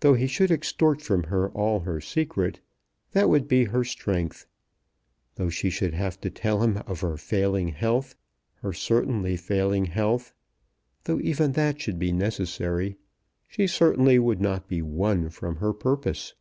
Though 0.00 0.12
he 0.12 0.26
should 0.26 0.50
extort 0.50 1.00
from 1.00 1.22
her 1.22 1.48
all 1.52 1.80
her 1.80 2.02
secret, 2.02 2.60
that 3.12 3.30
would 3.30 3.48
be 3.48 3.64
her 3.64 3.82
strength. 3.82 4.44
Though 5.36 5.48
she 5.48 5.70
should 5.70 5.94
have 5.94 6.20
to 6.20 6.28
tell 6.28 6.62
him 6.62 6.76
of 6.86 7.00
her 7.00 7.16
failing 7.16 7.68
health, 7.68 8.14
her 8.56 8.74
certainly 8.74 9.38
failing 9.38 9.86
health, 9.86 10.34
though 11.04 11.20
even 11.22 11.52
that 11.52 11.80
should 11.80 11.98
be 11.98 12.12
necessary, 12.12 12.98
she 13.48 13.66
certainly 13.66 14.18
would 14.18 14.42
not 14.42 14.68
be 14.68 14.82
won 14.82 15.30
from 15.30 15.56
her 15.56 15.72
purpose. 15.72 16.34